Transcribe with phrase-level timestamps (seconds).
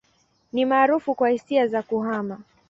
[0.53, 2.39] Ni maarufu kwa hisia za kuhama.